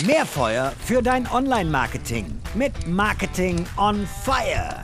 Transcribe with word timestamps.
Mehr 0.00 0.24
Feuer 0.26 0.72
für 0.84 1.02
dein 1.02 1.30
Online-Marketing 1.30 2.24
mit 2.54 2.72
Marketing 2.88 3.64
on 3.76 4.04
Fire. 4.24 4.80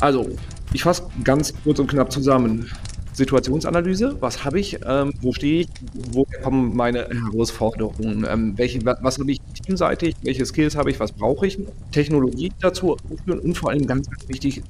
Also, 0.00 0.28
ich 0.72 0.82
fasse 0.82 1.04
ganz 1.22 1.54
kurz 1.62 1.78
und 1.78 1.86
knapp 1.86 2.10
zusammen. 2.10 2.68
Situationsanalyse, 3.14 4.16
was 4.20 4.44
habe 4.44 4.58
ich, 4.58 4.80
ähm, 4.84 5.14
wo 5.22 5.32
stehe 5.32 5.60
ich, 5.60 5.68
woher 6.10 6.42
kommen 6.42 6.74
meine 6.74 7.08
Herausforderungen, 7.08 8.26
ähm, 8.28 8.58
welche, 8.58 8.84
was 8.84 9.18
habe 9.18 9.30
ich 9.30 9.40
teamseitig, 9.64 10.16
welche 10.22 10.44
Skills 10.44 10.76
habe 10.76 10.90
ich, 10.90 10.98
was 10.98 11.12
brauche 11.12 11.46
ich, 11.46 11.58
Technologie 11.92 12.52
dazu 12.60 12.96
und 13.26 13.56
vor 13.56 13.70
allem 13.70 13.86
ganz, 13.86 14.10
ganz 14.10 14.28
wichtig, 14.28 14.62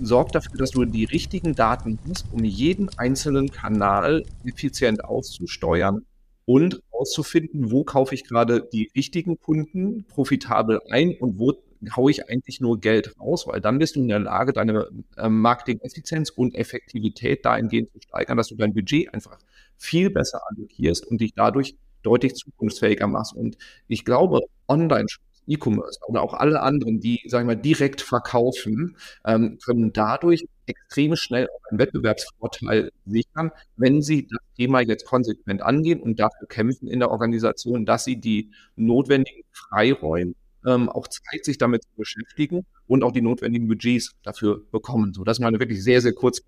sorgt 0.00 0.34
dafür, 0.34 0.58
dass 0.58 0.70
du 0.70 0.84
die 0.84 1.04
richtigen 1.04 1.54
Daten 1.54 1.98
hast, 2.08 2.26
um 2.32 2.44
jeden 2.44 2.88
einzelnen 2.98 3.50
Kanal 3.50 4.24
effizient 4.44 5.04
auszusteuern 5.04 6.04
und 6.44 6.80
auszufinden, 6.90 7.70
wo 7.70 7.84
kaufe 7.84 8.14
ich 8.14 8.24
gerade 8.24 8.68
die 8.72 8.90
richtigen 8.94 9.38
Kunden 9.38 10.04
profitabel 10.04 10.80
ein 10.90 11.16
und 11.18 11.38
wo 11.38 11.54
haue 11.96 12.10
ich 12.10 12.28
eigentlich 12.28 12.60
nur 12.60 12.80
Geld 12.80 13.18
raus, 13.20 13.46
weil 13.46 13.60
dann 13.60 13.78
bist 13.78 13.96
du 13.96 14.00
in 14.00 14.08
der 14.08 14.18
Lage, 14.18 14.52
deine 14.52 14.88
äh, 15.16 15.28
Marketing-Effizienz 15.28 16.30
und 16.30 16.54
Effektivität 16.54 17.44
dahingehend 17.44 17.90
zu 17.92 18.00
steigern, 18.00 18.36
dass 18.36 18.48
du 18.48 18.56
dein 18.56 18.72
Budget 18.72 19.12
einfach 19.12 19.38
viel 19.76 20.10
besser 20.10 20.40
allokierst 20.48 21.06
und 21.06 21.20
dich 21.20 21.34
dadurch 21.34 21.76
deutlich 22.02 22.34
zukunftsfähiger 22.34 23.06
machst. 23.06 23.34
Und 23.34 23.56
ich 23.88 24.04
glaube, 24.04 24.40
Online-Shops, 24.68 25.33
E-Commerce 25.46 25.98
oder 26.06 26.22
auch 26.22 26.34
alle 26.34 26.60
anderen, 26.60 27.00
die, 27.00 27.20
sagen 27.26 27.48
wir 27.48 27.56
mal, 27.56 27.60
direkt 27.60 28.00
verkaufen, 28.00 28.96
ähm, 29.24 29.58
können 29.64 29.92
dadurch 29.92 30.46
extrem 30.66 31.16
schnell 31.16 31.48
auch 31.48 31.70
einen 31.70 31.78
Wettbewerbsvorteil 31.78 32.90
sichern, 33.04 33.50
wenn 33.76 34.02
sie 34.02 34.26
das 34.26 34.40
Thema 34.56 34.80
jetzt 34.80 35.04
konsequent 35.06 35.62
angehen 35.62 36.00
und 36.00 36.18
dafür 36.18 36.48
kämpfen 36.48 36.88
in 36.88 37.00
der 37.00 37.10
Organisation, 37.10 37.84
dass 37.84 38.04
sie 38.04 38.16
die 38.16 38.50
notwendigen 38.76 39.42
Freiräume 39.52 40.34
ähm, 40.66 40.88
auch 40.88 41.08
Zeit, 41.08 41.44
sich 41.44 41.58
damit 41.58 41.82
zu 41.82 41.90
beschäftigen 41.96 42.64
und 42.86 43.04
auch 43.04 43.12
die 43.12 43.22
notwendigen 43.22 43.68
Budgets 43.68 44.12
dafür 44.22 44.62
bekommen. 44.70 45.12
So, 45.12 45.24
das 45.24 45.38
ist 45.38 45.44
eine 45.44 45.60
wirklich 45.60 45.82
sehr, 45.82 46.00
sehr 46.00 46.14
kurz. 46.14 46.40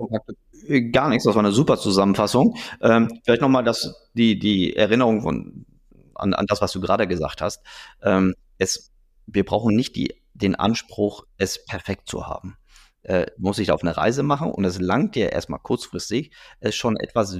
Äh, 0.67 0.91
gar 0.91 1.09
nichts, 1.09 1.25
das 1.25 1.35
war 1.35 1.45
eine 1.45 1.53
super 1.53 1.77
Zusammenfassung. 1.77 2.57
Ähm, 2.81 3.20
vielleicht 3.25 3.42
nochmal 3.42 3.70
die, 4.15 4.39
die 4.39 4.75
Erinnerung 4.75 5.23
von, 5.23 5.67
an, 6.15 6.35
an 6.35 6.47
das, 6.47 6.61
was 6.61 6.73
du 6.73 6.81
gerade 6.81 7.07
gesagt 7.07 7.42
hast. 7.42 7.63
Ähm, 8.03 8.35
es, 8.59 8.91
wir 9.27 9.45
brauchen 9.45 9.75
nicht 9.75 9.97
die, 9.97 10.23
den 10.35 10.55
Anspruch, 10.55 11.25
es 11.39 11.65
perfekt 11.65 12.09
zu 12.09 12.27
haben. 12.27 12.57
Äh, 13.03 13.27
muss 13.39 13.59
ich 13.59 13.71
auf 13.71 13.83
eine 13.83 13.97
Reise 13.97 14.23
machen 14.23 14.51
und 14.51 14.65
es 14.65 14.81
langt 14.81 15.15
dir 15.15 15.33
erstmal 15.33 15.61
kurzfristig, 15.61 16.33
es 16.59 16.75
schon 16.75 16.97
etwas 16.97 17.39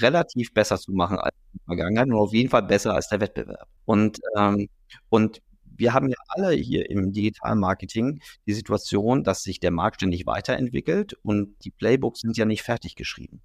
relativ 0.00 0.52
besser 0.52 0.78
zu 0.78 0.92
machen 0.92 1.18
als 1.18 1.34
in 1.34 1.58
der 1.58 1.64
Vergangenheit 1.64 2.08
und 2.08 2.14
auf 2.14 2.34
jeden 2.34 2.50
Fall 2.50 2.64
besser 2.64 2.94
als 2.94 3.08
der 3.08 3.20
Wettbewerb. 3.20 3.68
Und, 3.86 4.18
ähm, 4.36 4.68
und 5.08 5.40
wir 5.64 5.94
haben 5.94 6.10
ja 6.10 6.16
alle 6.28 6.52
hier 6.52 6.90
im 6.90 7.12
digitalen 7.12 7.58
Marketing 7.58 8.20
die 8.46 8.52
Situation, 8.52 9.24
dass 9.24 9.42
sich 9.42 9.60
der 9.60 9.70
Markt 9.70 9.96
ständig 9.96 10.26
weiterentwickelt 10.26 11.14
und 11.22 11.56
die 11.64 11.70
Playbooks 11.70 12.20
sind 12.20 12.36
ja 12.36 12.44
nicht 12.44 12.62
fertig 12.62 12.94
geschrieben. 12.94 13.40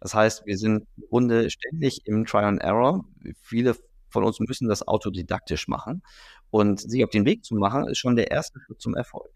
Das 0.00 0.14
heißt, 0.14 0.46
wir 0.46 0.56
sind 0.56 0.86
im 0.96 1.04
Grunde 1.10 1.50
ständig 1.50 2.06
im 2.06 2.24
Try 2.24 2.44
and 2.44 2.62
Error. 2.62 3.04
Viele 3.42 3.76
von 4.14 4.24
uns 4.24 4.40
müssen 4.40 4.68
das 4.68 4.86
autodidaktisch 4.88 5.68
machen. 5.68 6.02
Und 6.50 6.80
sich 6.80 7.04
auf 7.04 7.10
den 7.10 7.26
Weg 7.26 7.44
zu 7.44 7.54
machen, 7.56 7.88
ist 7.88 7.98
schon 7.98 8.16
der 8.16 8.30
erste 8.30 8.58
Schritt 8.60 8.80
zum 8.80 8.94
Erfolg. 8.94 9.28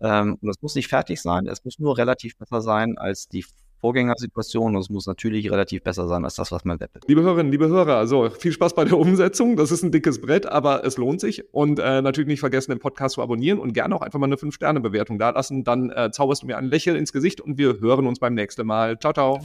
Ähm, 0.00 0.38
und 0.40 0.46
das 0.46 0.56
muss 0.60 0.76
nicht 0.76 0.88
fertig 0.88 1.20
sein, 1.20 1.48
es 1.48 1.64
muss 1.64 1.80
nur 1.80 1.98
relativ 1.98 2.36
besser 2.36 2.60
sein 2.60 2.96
als 2.98 3.26
die 3.26 3.44
Vorgängersituation 3.80 4.74
und 4.74 4.80
es 4.80 4.90
muss 4.90 5.06
natürlich 5.06 5.50
relativ 5.50 5.82
besser 5.82 6.08
sein 6.08 6.24
als 6.24 6.34
das, 6.34 6.50
was 6.50 6.64
man 6.64 6.80
wettbewerbt. 6.80 7.08
Liebe 7.08 7.22
Hörerinnen, 7.22 7.52
liebe 7.52 7.68
Hörer, 7.68 7.96
also 7.96 8.28
viel 8.28 8.52
Spaß 8.52 8.74
bei 8.74 8.84
der 8.84 8.98
Umsetzung. 8.98 9.56
Das 9.56 9.70
ist 9.70 9.82
ein 9.82 9.92
dickes 9.92 10.20
Brett, 10.20 10.46
aber 10.46 10.84
es 10.84 10.96
lohnt 10.96 11.20
sich. 11.20 11.42
Und 11.52 11.78
äh, 11.78 12.02
natürlich 12.02 12.28
nicht 12.28 12.40
vergessen, 12.40 12.72
den 12.72 12.80
Podcast 12.80 13.14
zu 13.14 13.22
abonnieren 13.22 13.58
und 13.58 13.72
gerne 13.72 13.94
auch 13.94 14.02
einfach 14.02 14.18
mal 14.18 14.26
eine 14.26 14.36
5-Sterne-Bewertung 14.36 15.18
da 15.18 15.30
lassen. 15.30 15.64
Dann 15.64 15.90
äh, 15.90 16.10
zauberst 16.10 16.42
du 16.42 16.46
mir 16.46 16.58
ein 16.58 16.66
Lächeln 16.66 16.96
ins 16.96 17.12
Gesicht 17.12 17.40
und 17.40 17.56
wir 17.56 17.80
hören 17.80 18.06
uns 18.06 18.18
beim 18.18 18.34
nächsten 18.34 18.66
Mal. 18.66 18.98
Ciao, 18.98 19.12
ciao. 19.12 19.40